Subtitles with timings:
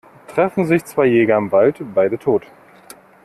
[0.29, 2.47] Treffen sich zwei Jäger im Wald- beide tot.